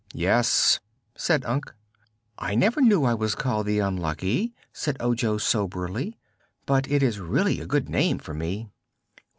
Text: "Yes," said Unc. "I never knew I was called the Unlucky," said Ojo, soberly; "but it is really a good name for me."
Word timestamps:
"Yes," 0.15 0.79
said 1.15 1.45
Unc. 1.45 1.71
"I 2.35 2.55
never 2.55 2.81
knew 2.81 3.03
I 3.03 3.13
was 3.13 3.35
called 3.35 3.67
the 3.67 3.77
Unlucky," 3.77 4.51
said 4.73 4.97
Ojo, 4.99 5.37
soberly; 5.37 6.17
"but 6.65 6.89
it 6.89 7.03
is 7.03 7.19
really 7.19 7.59
a 7.61 7.67
good 7.67 7.87
name 7.87 8.17
for 8.17 8.33
me." 8.33 8.67